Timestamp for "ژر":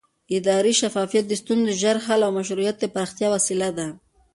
1.81-1.97